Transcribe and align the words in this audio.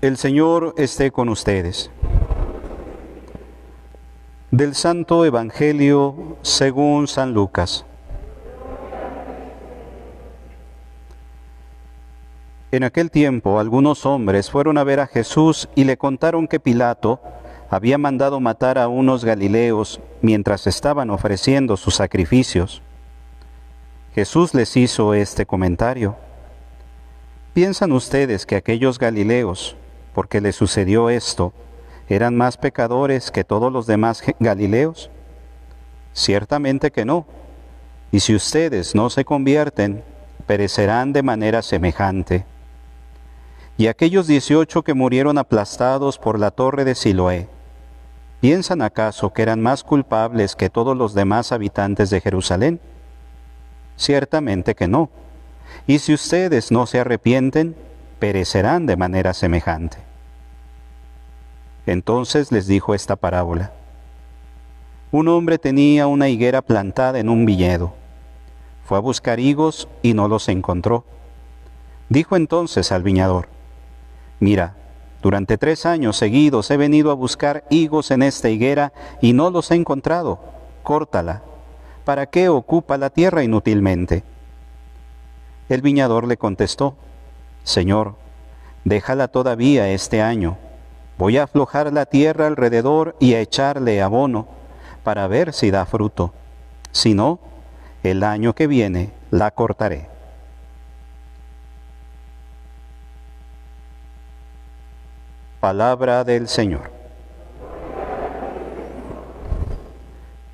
El 0.01 0.17
Señor 0.17 0.75
esté 0.79 1.11
con 1.11 1.29
ustedes. 1.29 1.91
Del 4.51 4.75
Santo 4.75 5.25
Evangelio 5.25 6.39
según 6.43 7.09
San 7.09 7.35
Lucas. 7.35 7.85
En 12.71 12.85
aquel 12.85 13.11
tiempo 13.11 13.59
algunos 13.59 14.05
hombres 14.05 14.51
fueron 14.51 14.77
a 14.77 14.85
ver 14.85 15.01
a 15.01 15.07
Jesús 15.07 15.71
y 15.75 15.85
le 15.85 15.97
contaron 15.97 16.47
que 16.47 16.61
Pilato 16.61 17.19
había 17.71 17.97
mandado 17.97 18.41
matar 18.41 18.77
a 18.79 18.89
unos 18.89 19.25
galileos 19.25 20.01
mientras 20.21 20.67
estaban 20.67 21.09
ofreciendo 21.09 21.79
sus 21.79 21.95
sacrificios. 21.95 22.83
Jesús 24.15 24.53
les 24.53 24.77
hizo 24.77 25.15
este 25.15 25.47
comentario. 25.47 26.17
¿Piensan 27.55 27.93
ustedes 27.93 28.45
que 28.45 28.57
aquellos 28.57 28.99
galileos, 28.99 29.75
porque 30.15 30.43
les 30.43 30.55
sucedió 30.55 31.09
esto, 31.09 31.55
eran 32.11 32.37
más 32.37 32.59
pecadores 32.59 33.31
que 33.31 33.45
todos 33.45 33.73
los 33.73 33.87
demás 33.87 34.23
galileos? 34.41 35.11
Ciertamente 36.13 36.91
que 36.91 37.07
no. 37.07 37.27
Y 38.13 38.21
si 38.21 38.35
ustedes 38.35 38.95
no 38.95 39.09
se 39.09 39.25
convierten, 39.25 40.03
perecerán 40.47 41.15
de 41.15 41.23
manera 41.23 41.63
semejante. 41.63 42.45
Y 43.79 43.87
aquellos 43.87 44.27
dieciocho 44.27 44.83
que 44.83 44.93
murieron 44.93 45.39
aplastados 45.39 46.19
por 46.19 46.39
la 46.39 46.51
torre 46.51 46.85
de 46.85 46.95
Siloé, 46.95 47.49
¿Piensan 48.41 48.83
acaso 48.83 49.33
que 49.33 49.43
eran 49.43 49.61
más 49.61 49.83
culpables 49.83 50.55
que 50.55 50.71
todos 50.71 50.97
los 50.97 51.13
demás 51.13 51.51
habitantes 51.51 52.09
de 52.11 52.21
Jerusalén? 52.21 52.81
Ciertamente 53.97 54.77
que 54.77 54.87
no. 54.87 55.11
Y 55.89 55.99
si 55.99 56.15
ustedes 56.15 56.71
no 56.71 56.87
se 56.87 57.01
arrepienten, 57.01 57.75
perecerán 58.21 58.87
de 58.87 58.97
manera 58.97 59.35
semejante. 59.35 59.99
Entonces 61.87 62.53
les 62.53 62.69
dijo 62.69 62.95
esta 62.95 63.17
parábola. 63.17 63.73
Un 65.11 65.27
hombre 65.27 65.59
tenía 65.59 66.07
una 66.07 66.29
higuera 66.29 66.63
plantada 66.63 67.19
en 67.19 67.29
un 67.29 67.45
viñedo. 67.45 67.95
Fue 68.85 68.99
a 68.99 69.01
buscar 69.01 69.41
higos 69.41 69.89
y 70.01 70.15
no 70.15 70.29
los 70.29 70.49
encontró. 70.49 71.05
Dijo 72.09 72.37
entonces 72.37 72.93
al 72.93 73.03
viñador, 73.03 73.49
Mira, 74.41 74.75
durante 75.23 75.59
tres 75.59 75.85
años 75.85 76.17
seguidos 76.17 76.71
he 76.71 76.77
venido 76.77 77.11
a 77.11 77.15
buscar 77.15 77.65
higos 77.71 78.11
en 78.11 78.23
esta 78.23 78.49
higuera 78.49 78.93
y 79.21 79.33
no 79.33 79.51
los 79.51 79.71
he 79.71 79.75
encontrado. 79.75 80.39
Córtala. 80.83 81.43
¿Para 82.05 82.27
qué 82.27 82.49
ocupa 82.49 82.97
la 82.97 83.11
tierra 83.11 83.43
inútilmente? 83.43 84.23
El 85.69 85.83
viñador 85.83 86.27
le 86.27 86.37
contestó, 86.37 86.95
Señor, 87.65 88.15
déjala 88.85 89.29
todavía 89.29 89.91
este 89.91 90.23
año. 90.23 90.57
Voy 91.19 91.37
a 91.37 91.43
aflojar 91.43 91.93
la 91.93 92.07
tierra 92.07 92.47
alrededor 92.47 93.17
y 93.19 93.35
a 93.35 93.41
echarle 93.41 94.01
abono 94.01 94.47
para 95.03 95.27
ver 95.27 95.53
si 95.53 95.71
da 95.71 95.85
fruto. 95.85 96.33
Si 96.93 97.13
no, 97.13 97.41
el 98.03 98.23
año 98.23 98.55
que 98.55 98.67
viene 98.69 99.11
la 99.31 99.51
cortaré. 99.51 100.09
Palabra 105.61 106.23
del 106.23 106.47
Señor. 106.47 106.91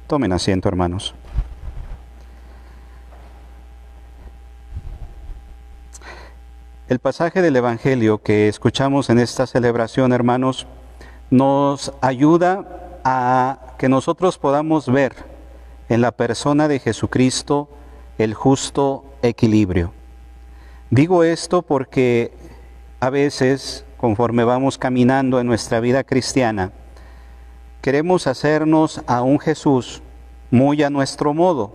Tomen 0.07 0.33
asiento, 0.33 0.67
hermanos. 0.67 1.15
El 6.89 7.01
pasaje 7.01 7.43
del 7.43 7.57
Evangelio 7.57 8.23
que 8.23 8.49
escuchamos 8.49 9.11
en 9.11 9.19
esta 9.19 9.47
celebración, 9.47 10.13
hermanos, 10.13 10.67
nos 11.31 11.93
ayuda 12.01 13.01
a 13.05 13.75
que 13.77 13.91
nosotros 13.91 14.39
podamos 14.39 14.91
ver 14.91 15.15
en 15.91 16.01
la 16.01 16.13
persona 16.13 16.67
de 16.67 16.79
Jesucristo 16.79 17.69
el 18.17 18.33
justo 18.33 19.05
equilibrio. 19.21 19.93
Digo 20.89 21.25
esto 21.25 21.61
porque 21.61 22.33
a 23.01 23.11
veces 23.11 23.85
conforme 24.05 24.45
vamos 24.45 24.77
caminando 24.77 25.41
en 25.41 25.47
nuestra 25.47 25.81
vida 25.81 26.05
cristiana, 26.05 26.73
queremos 27.81 28.27
hacernos 28.27 29.01
a 29.07 29.23
un 29.23 29.39
Jesús 29.39 30.03
muy 30.51 30.83
a 30.83 30.91
nuestro 30.91 31.33
modo, 31.33 31.73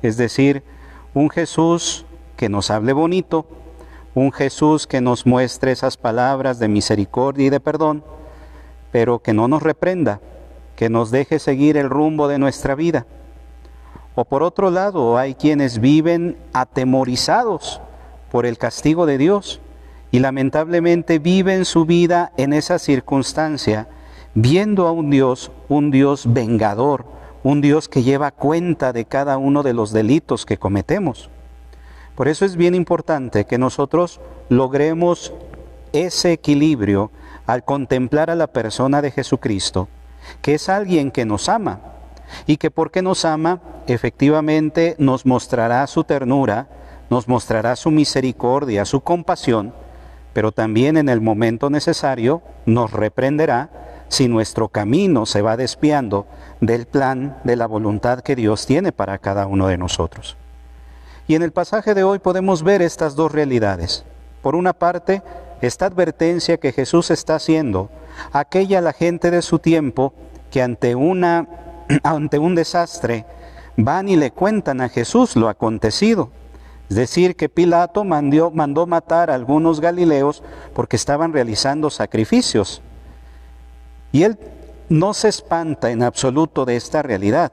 es 0.00 0.16
decir, 0.16 0.62
un 1.12 1.28
Jesús 1.28 2.06
que 2.36 2.48
nos 2.48 2.70
hable 2.70 2.92
bonito, 2.92 3.46
un 4.14 4.30
Jesús 4.30 4.86
que 4.86 5.00
nos 5.00 5.26
muestre 5.26 5.72
esas 5.72 5.96
palabras 5.96 6.60
de 6.60 6.68
misericordia 6.68 7.46
y 7.46 7.50
de 7.50 7.58
perdón, 7.58 8.04
pero 8.92 9.18
que 9.18 9.32
no 9.32 9.48
nos 9.48 9.64
reprenda, 9.64 10.20
que 10.76 10.88
nos 10.88 11.10
deje 11.10 11.40
seguir 11.40 11.76
el 11.76 11.90
rumbo 11.90 12.28
de 12.28 12.38
nuestra 12.38 12.76
vida. 12.76 13.06
O 14.14 14.24
por 14.24 14.44
otro 14.44 14.70
lado, 14.70 15.18
hay 15.18 15.34
quienes 15.34 15.80
viven 15.80 16.36
atemorizados 16.52 17.80
por 18.30 18.46
el 18.46 18.56
castigo 18.56 19.04
de 19.04 19.18
Dios 19.18 19.60
y 20.12 20.20
lamentablemente 20.20 21.18
viven 21.18 21.64
su 21.64 21.86
vida 21.86 22.32
en 22.36 22.52
esa 22.52 22.78
circunstancia, 22.78 23.88
viendo 24.34 24.86
a 24.86 24.92
un 24.92 25.10
Dios, 25.10 25.50
un 25.68 25.90
Dios 25.90 26.32
vengador, 26.32 27.06
un 27.42 27.62
Dios 27.62 27.88
que 27.88 28.02
lleva 28.02 28.30
cuenta 28.30 28.92
de 28.92 29.06
cada 29.06 29.38
uno 29.38 29.62
de 29.62 29.72
los 29.72 29.90
delitos 29.90 30.44
que 30.46 30.58
cometemos. 30.58 31.30
Por 32.14 32.28
eso 32.28 32.44
es 32.44 32.56
bien 32.56 32.74
importante 32.74 33.46
que 33.46 33.56
nosotros 33.56 34.20
logremos 34.50 35.32
ese 35.94 36.32
equilibrio 36.32 37.10
al 37.46 37.64
contemplar 37.64 38.30
a 38.30 38.34
la 38.34 38.48
persona 38.48 39.00
de 39.00 39.10
Jesucristo, 39.10 39.88
que 40.42 40.54
es 40.54 40.68
alguien 40.68 41.10
que 41.10 41.24
nos 41.24 41.48
ama 41.48 41.80
y 42.46 42.58
que 42.58 42.70
porque 42.70 43.00
nos 43.00 43.24
ama, 43.24 43.60
efectivamente 43.86 44.94
nos 44.98 45.24
mostrará 45.24 45.86
su 45.86 46.04
ternura, 46.04 46.68
nos 47.08 47.28
mostrará 47.28 47.76
su 47.76 47.90
misericordia, 47.90 48.84
su 48.84 49.00
compasión, 49.00 49.74
pero 50.32 50.52
también 50.52 50.96
en 50.96 51.08
el 51.08 51.20
momento 51.20 51.70
necesario 51.70 52.42
nos 52.66 52.92
reprenderá 52.92 53.70
si 54.08 54.28
nuestro 54.28 54.68
camino 54.68 55.24
se 55.26 55.42
va 55.42 55.56
despiando 55.56 56.26
del 56.60 56.86
plan 56.86 57.38
de 57.44 57.56
la 57.56 57.66
voluntad 57.66 58.20
que 58.20 58.36
Dios 58.36 58.66
tiene 58.66 58.92
para 58.92 59.18
cada 59.18 59.46
uno 59.46 59.68
de 59.68 59.78
nosotros. 59.78 60.36
Y 61.26 61.34
en 61.34 61.42
el 61.42 61.52
pasaje 61.52 61.94
de 61.94 62.04
hoy 62.04 62.18
podemos 62.18 62.62
ver 62.62 62.82
estas 62.82 63.16
dos 63.16 63.32
realidades. 63.32 64.04
Por 64.42 64.54
una 64.54 64.72
parte, 64.72 65.22
esta 65.60 65.86
advertencia 65.86 66.58
que 66.58 66.72
Jesús 66.72 67.10
está 67.10 67.36
haciendo 67.36 67.90
aquella 68.32 68.80
la 68.80 68.92
gente 68.92 69.30
de 69.30 69.40
su 69.40 69.58
tiempo 69.58 70.12
que 70.50 70.62
ante, 70.62 70.94
una, 70.94 71.46
ante 72.02 72.38
un 72.38 72.54
desastre 72.54 73.24
van 73.76 74.08
y 74.08 74.16
le 74.16 74.30
cuentan 74.30 74.80
a 74.80 74.88
Jesús 74.88 75.36
lo 75.36 75.48
acontecido 75.48 76.30
es 76.92 76.96
decir, 76.96 77.36
que 77.36 77.48
Pilato 77.48 78.04
mandó, 78.04 78.50
matar 78.86 79.30
a 79.30 79.34
algunos 79.34 79.80
galileos 79.80 80.42
porque 80.74 80.96
estaban 80.96 81.32
realizando 81.32 81.88
sacrificios. 81.88 82.82
Y 84.12 84.24
él 84.24 84.38
no 84.90 85.14
se 85.14 85.28
espanta 85.28 85.90
en 85.90 86.02
absoluto 86.02 86.66
de 86.66 86.76
esta 86.76 87.00
realidad, 87.00 87.50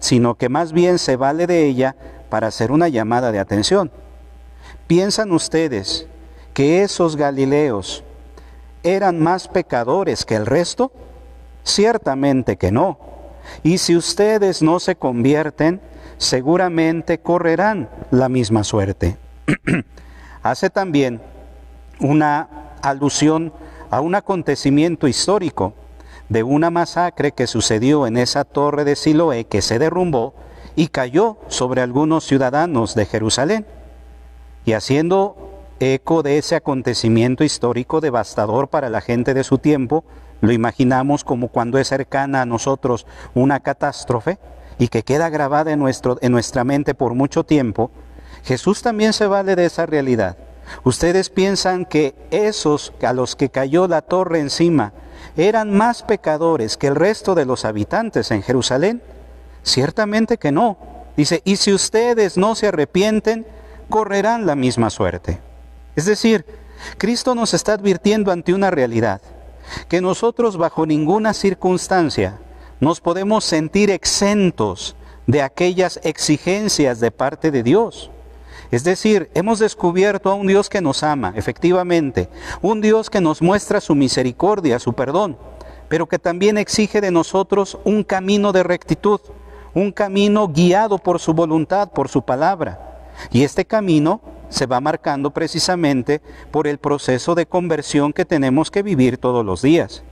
sino 0.00 0.34
que 0.34 0.50
más 0.50 0.74
bien 0.74 0.98
se 0.98 1.16
vale 1.16 1.46
de 1.46 1.64
ella 1.64 1.96
para 2.28 2.48
hacer 2.48 2.70
una 2.70 2.88
llamada 2.88 3.32
de 3.32 3.38
atención. 3.38 3.90
¿Piensan 4.86 5.32
ustedes 5.32 6.06
que 6.52 6.82
esos 6.82 7.16
galileos 7.16 8.04
eran 8.82 9.18
más 9.18 9.48
pecadores 9.48 10.26
que 10.26 10.34
el 10.34 10.44
resto? 10.44 10.92
Ciertamente 11.62 12.58
que 12.58 12.70
no. 12.70 12.98
Y 13.62 13.78
si 13.78 13.96
ustedes 13.96 14.60
no 14.60 14.78
se 14.78 14.94
convierten, 14.94 15.80
seguramente 16.18 17.18
correrán 17.18 17.88
la 18.10 18.28
misma 18.28 18.64
suerte. 18.64 19.16
Hace 20.42 20.70
también 20.70 21.20
una 22.00 22.48
alusión 22.82 23.52
a 23.90 24.00
un 24.00 24.14
acontecimiento 24.14 25.08
histórico 25.08 25.74
de 26.28 26.42
una 26.42 26.70
masacre 26.70 27.32
que 27.32 27.46
sucedió 27.46 28.06
en 28.06 28.16
esa 28.16 28.44
torre 28.44 28.84
de 28.84 28.96
Siloé 28.96 29.44
que 29.44 29.62
se 29.62 29.78
derrumbó 29.78 30.34
y 30.76 30.88
cayó 30.88 31.36
sobre 31.48 31.80
algunos 31.80 32.24
ciudadanos 32.24 32.94
de 32.94 33.06
Jerusalén. 33.06 33.66
Y 34.64 34.72
haciendo 34.72 35.36
eco 35.80 36.22
de 36.22 36.38
ese 36.38 36.56
acontecimiento 36.56 37.44
histórico 37.44 38.00
devastador 38.00 38.68
para 38.68 38.88
la 38.88 39.00
gente 39.00 39.34
de 39.34 39.44
su 39.44 39.58
tiempo, 39.58 40.04
lo 40.40 40.52
imaginamos 40.52 41.24
como 41.24 41.48
cuando 41.48 41.78
es 41.78 41.88
cercana 41.88 42.42
a 42.42 42.46
nosotros 42.46 43.06
una 43.34 43.60
catástrofe, 43.60 44.38
y 44.78 44.88
que 44.88 45.02
queda 45.02 45.28
grabada 45.30 45.72
en, 45.72 45.78
nuestro, 45.78 46.18
en 46.20 46.32
nuestra 46.32 46.64
mente 46.64 46.94
por 46.94 47.14
mucho 47.14 47.44
tiempo, 47.44 47.90
Jesús 48.44 48.82
también 48.82 49.12
se 49.12 49.26
vale 49.26 49.56
de 49.56 49.66
esa 49.66 49.86
realidad. 49.86 50.36
Ustedes 50.82 51.30
piensan 51.30 51.84
que 51.84 52.14
esos 52.30 52.92
a 53.02 53.12
los 53.12 53.36
que 53.36 53.50
cayó 53.50 53.86
la 53.86 54.02
torre 54.02 54.40
encima 54.40 54.92
eran 55.36 55.72
más 55.72 56.02
pecadores 56.02 56.76
que 56.76 56.86
el 56.86 56.96
resto 56.96 57.34
de 57.34 57.44
los 57.44 57.64
habitantes 57.64 58.30
en 58.30 58.42
Jerusalén. 58.42 59.02
Ciertamente 59.62 60.38
que 60.38 60.52
no. 60.52 60.78
Dice, 61.16 61.42
y 61.44 61.56
si 61.56 61.72
ustedes 61.72 62.36
no 62.36 62.54
se 62.54 62.68
arrepienten, 62.68 63.46
correrán 63.88 64.46
la 64.46 64.56
misma 64.56 64.90
suerte. 64.90 65.40
Es 65.96 66.06
decir, 66.06 66.44
Cristo 66.98 67.34
nos 67.34 67.54
está 67.54 67.74
advirtiendo 67.74 68.32
ante 68.32 68.52
una 68.52 68.70
realidad, 68.70 69.20
que 69.88 70.00
nosotros 70.00 70.56
bajo 70.56 70.86
ninguna 70.86 71.32
circunstancia 71.34 72.38
nos 72.80 73.00
podemos 73.00 73.44
sentir 73.44 73.90
exentos 73.90 74.96
de 75.26 75.42
aquellas 75.42 76.00
exigencias 76.02 77.00
de 77.00 77.10
parte 77.10 77.50
de 77.50 77.62
Dios. 77.62 78.10
Es 78.70 78.84
decir, 78.84 79.30
hemos 79.34 79.58
descubierto 79.58 80.30
a 80.30 80.34
un 80.34 80.46
Dios 80.46 80.68
que 80.68 80.80
nos 80.80 81.02
ama, 81.02 81.32
efectivamente, 81.36 82.28
un 82.60 82.80
Dios 82.80 83.08
que 83.10 83.20
nos 83.20 83.40
muestra 83.40 83.80
su 83.80 83.94
misericordia, 83.94 84.78
su 84.78 84.92
perdón, 84.92 85.36
pero 85.88 86.06
que 86.06 86.18
también 86.18 86.58
exige 86.58 87.00
de 87.00 87.10
nosotros 87.10 87.78
un 87.84 88.02
camino 88.02 88.52
de 88.52 88.62
rectitud, 88.62 89.20
un 89.74 89.92
camino 89.92 90.48
guiado 90.48 90.98
por 90.98 91.20
su 91.20 91.34
voluntad, 91.34 91.90
por 91.90 92.08
su 92.08 92.22
palabra. 92.22 93.10
Y 93.30 93.44
este 93.44 93.64
camino 93.64 94.20
se 94.48 94.66
va 94.66 94.80
marcando 94.80 95.30
precisamente 95.30 96.20
por 96.50 96.66
el 96.66 96.78
proceso 96.78 97.34
de 97.34 97.46
conversión 97.46 98.12
que 98.12 98.24
tenemos 98.24 98.70
que 98.70 98.82
vivir 98.82 99.18
todos 99.18 99.44
los 99.44 99.62
días. 99.62 100.02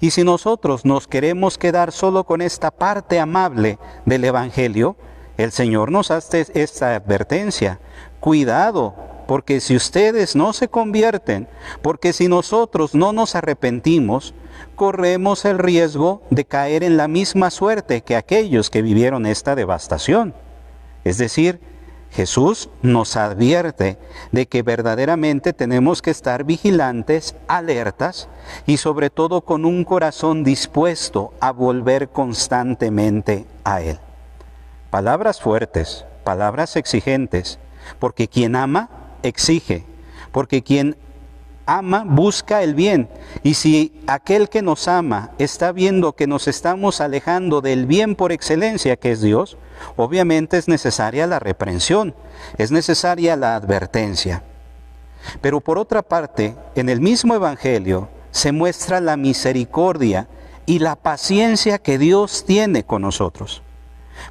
Y 0.00 0.10
si 0.10 0.24
nosotros 0.24 0.84
nos 0.84 1.06
queremos 1.06 1.58
quedar 1.58 1.92
solo 1.92 2.24
con 2.24 2.40
esta 2.40 2.70
parte 2.70 3.18
amable 3.20 3.78
del 4.04 4.24
Evangelio, 4.24 4.96
el 5.36 5.52
Señor 5.52 5.90
nos 5.90 6.10
hace 6.10 6.46
esta 6.54 6.94
advertencia. 6.94 7.78
Cuidado, 8.20 8.94
porque 9.26 9.60
si 9.60 9.76
ustedes 9.76 10.36
no 10.36 10.52
se 10.52 10.68
convierten, 10.68 11.48
porque 11.82 12.12
si 12.12 12.28
nosotros 12.28 12.94
no 12.94 13.12
nos 13.12 13.34
arrepentimos, 13.34 14.34
corremos 14.74 15.44
el 15.44 15.58
riesgo 15.58 16.22
de 16.30 16.44
caer 16.44 16.82
en 16.84 16.96
la 16.96 17.08
misma 17.08 17.50
suerte 17.50 18.02
que 18.02 18.16
aquellos 18.16 18.70
que 18.70 18.82
vivieron 18.82 19.26
esta 19.26 19.54
devastación. 19.54 20.34
Es 21.04 21.18
decir, 21.18 21.60
Jesús 22.16 22.70
nos 22.80 23.14
advierte 23.18 23.98
de 24.32 24.46
que 24.46 24.62
verdaderamente 24.62 25.52
tenemos 25.52 26.00
que 26.00 26.10
estar 26.10 26.44
vigilantes, 26.44 27.36
alertas 27.46 28.30
y 28.64 28.78
sobre 28.78 29.10
todo 29.10 29.42
con 29.42 29.66
un 29.66 29.84
corazón 29.84 30.42
dispuesto 30.42 31.34
a 31.40 31.52
volver 31.52 32.08
constantemente 32.08 33.44
a 33.64 33.82
Él. 33.82 33.98
Palabras 34.88 35.42
fuertes, 35.42 36.06
palabras 36.24 36.76
exigentes, 36.76 37.58
porque 37.98 38.28
quien 38.28 38.56
ama, 38.56 38.88
exige, 39.22 39.84
porque 40.32 40.62
quien 40.62 40.96
ama 41.66 42.04
busca 42.06 42.62
el 42.62 42.74
bien. 42.74 43.08
Y 43.42 43.54
si 43.54 44.00
aquel 44.06 44.48
que 44.48 44.62
nos 44.62 44.88
ama 44.88 45.32
está 45.38 45.72
viendo 45.72 46.14
que 46.14 46.26
nos 46.26 46.48
estamos 46.48 47.00
alejando 47.00 47.60
del 47.60 47.86
bien 47.86 48.14
por 48.14 48.32
excelencia 48.32 48.96
que 48.96 49.12
es 49.12 49.20
Dios, 49.20 49.58
obviamente 49.96 50.56
es 50.56 50.68
necesaria 50.68 51.26
la 51.26 51.38
reprensión, 51.38 52.14
es 52.56 52.70
necesaria 52.70 53.36
la 53.36 53.56
advertencia. 53.56 54.42
Pero 55.40 55.60
por 55.60 55.78
otra 55.78 56.02
parte, 56.02 56.54
en 56.76 56.88
el 56.88 57.00
mismo 57.00 57.34
Evangelio 57.34 58.08
se 58.30 58.52
muestra 58.52 59.00
la 59.00 59.16
misericordia 59.16 60.28
y 60.66 60.78
la 60.78 60.96
paciencia 60.96 61.78
que 61.78 61.98
Dios 61.98 62.44
tiene 62.46 62.84
con 62.84 63.02
nosotros 63.02 63.62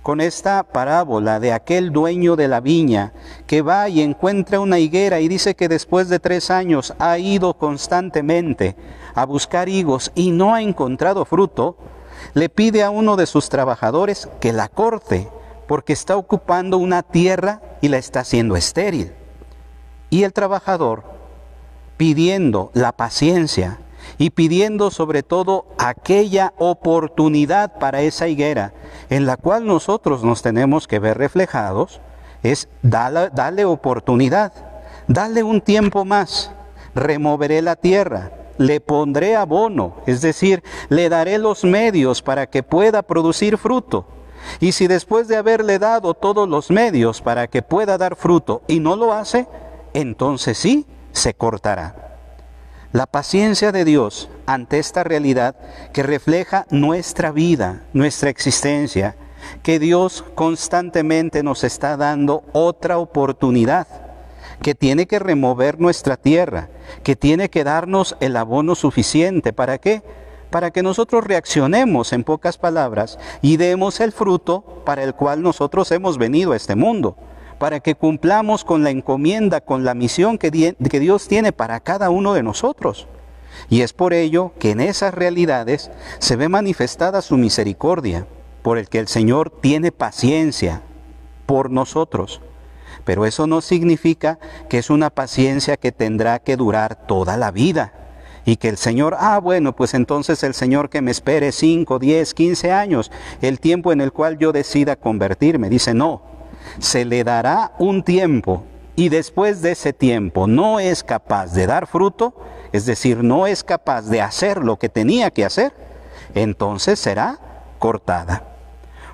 con 0.01 0.21
esta 0.21 0.63
parábola 0.63 1.39
de 1.39 1.53
aquel 1.53 1.91
dueño 1.91 2.35
de 2.35 2.47
la 2.47 2.61
viña 2.61 3.13
que 3.47 3.61
va 3.61 3.89
y 3.89 4.01
encuentra 4.01 4.59
una 4.59 4.79
higuera 4.79 5.19
y 5.19 5.27
dice 5.27 5.55
que 5.55 5.67
después 5.67 6.09
de 6.09 6.19
tres 6.19 6.51
años 6.51 6.93
ha 6.99 7.17
ido 7.17 7.53
constantemente 7.55 8.75
a 9.13 9.25
buscar 9.25 9.69
higos 9.69 10.11
y 10.15 10.31
no 10.31 10.53
ha 10.53 10.61
encontrado 10.61 11.25
fruto, 11.25 11.77
le 12.33 12.49
pide 12.49 12.83
a 12.83 12.89
uno 12.89 13.15
de 13.15 13.25
sus 13.25 13.49
trabajadores 13.49 14.29
que 14.39 14.53
la 14.53 14.67
corte 14.67 15.29
porque 15.67 15.93
está 15.93 16.17
ocupando 16.17 16.77
una 16.77 17.03
tierra 17.03 17.61
y 17.81 17.87
la 17.87 17.97
está 17.97 18.21
haciendo 18.21 18.55
estéril. 18.55 19.13
Y 20.09 20.23
el 20.23 20.33
trabajador, 20.33 21.03
pidiendo 21.97 22.71
la 22.73 22.91
paciencia 22.91 23.79
y 24.17 24.31
pidiendo 24.31 24.91
sobre 24.91 25.23
todo 25.23 25.65
aquella 25.77 26.53
oportunidad 26.57 27.77
para 27.79 28.01
esa 28.01 28.27
higuera 28.27 28.73
en 29.09 29.25
la 29.25 29.37
cual 29.37 29.65
nosotros 29.65 30.23
nos 30.23 30.41
tenemos 30.41 30.87
que 30.87 30.99
ver 30.99 31.17
reflejados, 31.17 32.01
es 32.43 32.67
dale, 32.81 33.65
oportunidad, 33.65 34.53
dale 35.07 35.43
un 35.43 35.61
tiempo 35.61 36.05
más, 36.05 36.51
removeré 36.93 37.61
la 37.61 37.75
tierra, 37.75 38.31
le 38.57 38.79
pondré 38.79 39.35
abono, 39.35 39.95
es 40.05 40.21
decir, 40.21 40.63
le 40.89 41.09
daré 41.09 41.37
los 41.37 41.63
medios 41.63 42.21
para 42.21 42.47
que 42.47 42.63
pueda 42.63 43.01
producir 43.01 43.57
fruto. 43.57 44.05
Y 44.59 44.73
si 44.73 44.87
después 44.87 45.27
de 45.27 45.37
haberle 45.37 45.79
dado 45.79 46.13
todos 46.13 46.47
los 46.47 46.69
medios 46.69 47.21
para 47.21 47.47
que 47.47 47.63
pueda 47.63 47.97
dar 47.97 48.15
fruto 48.15 48.61
y 48.67 48.79
no 48.79 48.95
lo 48.95 49.11
hace, 49.11 49.47
entonces 49.93 50.57
sí, 50.57 50.85
se 51.11 51.33
cortará. 51.33 52.14
La 52.95 53.07
paciencia 53.07 53.73
de 53.73 53.83
Dios 53.83 54.29
ante 54.45 54.79
esta 54.79 55.03
realidad 55.03 55.57
que 55.91 56.01
refleja 56.01 56.65
nuestra 56.69 57.33
vida, 57.33 57.83
nuestra 57.91 58.29
existencia, 58.29 59.17
que 59.63 59.79
Dios 59.79 60.23
constantemente 60.33 61.43
nos 61.43 61.65
está 61.65 61.97
dando 61.97 62.45
otra 62.53 62.97
oportunidad, 62.97 63.85
que 64.61 64.75
tiene 64.75 65.07
que 65.07 65.19
remover 65.19 65.77
nuestra 65.77 66.15
tierra, 66.15 66.69
que 67.03 67.17
tiene 67.17 67.49
que 67.49 67.65
darnos 67.65 68.15
el 68.21 68.37
abono 68.37 68.75
suficiente. 68.75 69.51
¿Para 69.51 69.77
qué? 69.77 70.01
Para 70.49 70.71
que 70.71 70.81
nosotros 70.81 71.25
reaccionemos 71.25 72.13
en 72.13 72.23
pocas 72.23 72.57
palabras 72.57 73.19
y 73.41 73.57
demos 73.57 73.99
el 73.99 74.13
fruto 74.13 74.83
para 74.85 75.03
el 75.03 75.15
cual 75.15 75.41
nosotros 75.41 75.91
hemos 75.91 76.17
venido 76.17 76.53
a 76.53 76.55
este 76.55 76.75
mundo 76.75 77.17
para 77.57 77.79
que 77.79 77.95
cumplamos 77.95 78.63
con 78.63 78.83
la 78.83 78.89
encomienda, 78.89 79.61
con 79.61 79.83
la 79.85 79.93
misión 79.93 80.37
que, 80.37 80.51
Dios 80.51 81.27
tiene 81.27 81.51
para 81.51 81.79
cada 81.79 82.09
uno 82.09 82.33
de 82.33 82.43
nosotros. 82.43 83.07
Y 83.69 83.81
es 83.81 83.93
por 83.93 84.13
ello 84.13 84.51
que 84.59 84.71
en 84.71 84.81
esas 84.81 85.13
realidades 85.13 85.89
se 86.19 86.35
ve 86.35 86.49
manifestada 86.49 87.21
su 87.21 87.37
misericordia, 87.37 88.27
por 88.61 88.77
el 88.77 88.89
que 88.89 88.99
el 88.99 89.07
Señor 89.07 89.49
tiene 89.49 89.91
paciencia 89.91 90.81
por 91.45 91.69
nosotros. 91.71 92.41
Pero 93.05 93.25
eso 93.25 93.47
no 93.47 93.61
significa 93.61 94.39
que 94.67 94.79
es 94.79 94.89
una 94.89 95.09
paciencia 95.09 95.77
que 95.77 95.91
tendrá 95.91 96.39
que 96.39 96.57
durar 96.57 97.07
toda 97.07 97.37
la 97.37 97.51
vida. 97.51 97.93
Y 98.47 98.57
que 98.57 98.69
el 98.69 98.77
Señor, 98.77 99.15
ah, 99.19 99.39
bueno, 99.39 99.75
pues 99.75 99.93
entonces 99.93 100.43
el 100.43 100.53
Señor 100.53 100.89
que 100.89 101.01
me 101.01 101.11
espere 101.11 101.51
5, 101.51 101.97
10, 101.97 102.33
15 102.33 102.71
años, 102.71 103.11
el 103.41 103.59
tiempo 103.59 103.91
en 103.91 104.01
el 104.01 104.11
cual 104.11 104.37
yo 104.37 104.51
decida 104.51 104.95
convertirme. 104.95 105.69
Dice, 105.69 105.95
no, 105.95 106.21
se 106.79 107.05
le 107.05 107.23
dará 107.23 107.73
un 107.79 108.03
tiempo 108.03 108.63
y 108.95 109.09
después 109.09 109.61
de 109.61 109.71
ese 109.71 109.93
tiempo 109.93 110.47
no 110.47 110.79
es 110.79 111.03
capaz 111.03 111.53
de 111.53 111.67
dar 111.67 111.87
fruto, 111.87 112.33
es 112.71 112.85
decir, 112.85 113.23
no 113.23 113.47
es 113.47 113.63
capaz 113.63 114.03
de 114.03 114.21
hacer 114.21 114.63
lo 114.63 114.77
que 114.77 114.89
tenía 114.89 115.31
que 115.31 115.45
hacer, 115.45 115.73
entonces 116.33 116.99
será 116.99 117.39
cortada. 117.79 118.43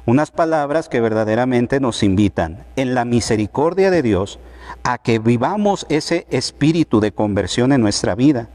Unas 0.06 0.32
palabras 0.32 0.90
que 0.90 1.02
verdaderamente 1.02 1.80
nos 1.80 2.04
invitan 2.04 2.64
en 2.76 2.96
la 2.96 3.06
misericordia 3.06 3.92
de 3.92 4.02
Dios 4.02 4.40
a 4.84 4.98
que 4.98 5.20
vivamos 5.20 5.86
ese 5.90 6.26
espíritu 6.32 7.00
de 7.00 7.12
conversión 7.12 7.72
en 7.72 7.82
nuestra 7.82 8.16
vida, 8.16 8.50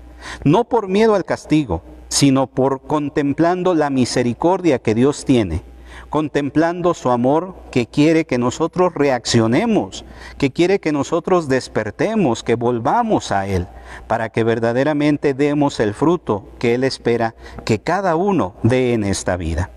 no 0.45 0.65
por 0.65 0.89
miedo 0.89 1.15
al 1.15 1.25
castigo, 1.25 1.83
sino 2.09 2.47
por 2.47 2.83
contemplando 2.83 3.75
la 3.75 3.91
misericordia 3.91 4.79
que 4.79 4.95
Dios 4.95 5.25
tiene 5.25 5.63
contemplando 6.09 6.95
su 6.95 7.11
amor 7.11 7.55
que 7.71 7.87
quiere 7.87 8.25
que 8.25 8.39
nosotros 8.39 8.95
reaccionemos, 8.95 10.05
que 10.39 10.51
quiere 10.51 10.81
que 10.81 10.93
nosotros 10.93 11.49
despertemos, 11.49 12.43
que 12.43 12.55
volvamos 12.55 13.33
a 13.33 13.47
Él, 13.47 13.67
para 14.07 14.29
que 14.29 14.45
verdaderamente 14.45 15.35
demos 15.35 15.81
el 15.81 15.95
fruto 15.95 16.49
que 16.59 16.75
Él 16.75 16.85
espera 16.85 17.35
que 17.65 17.81
cada 17.81 18.17
uno 18.17 18.55
dé 18.63 18.93
en 18.93 19.05
esta 19.05 19.37
vida. 19.37 19.71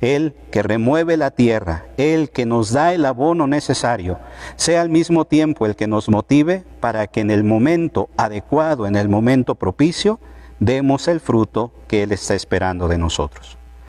Él 0.00 0.34
que 0.52 0.62
remueve 0.62 1.16
la 1.16 1.32
tierra, 1.32 1.86
Él 1.96 2.30
que 2.30 2.46
nos 2.46 2.72
da 2.72 2.94
el 2.94 3.04
abono 3.04 3.46
necesario, 3.46 4.18
sea 4.56 4.80
al 4.80 4.90
mismo 4.90 5.24
tiempo 5.24 5.66
el 5.66 5.74
que 5.74 5.88
nos 5.88 6.08
motive 6.08 6.64
para 6.80 7.08
que 7.08 7.20
en 7.20 7.30
el 7.30 7.42
momento 7.42 8.08
adecuado, 8.16 8.86
en 8.86 8.94
el 8.94 9.08
momento 9.08 9.56
propicio, 9.56 10.20
demos 10.60 11.08
el 11.08 11.20
fruto 11.20 11.72
que 11.88 12.04
Él 12.04 12.12
está 12.12 12.34
esperando 12.34 12.86
de 12.86 12.98
nosotros. 12.98 13.58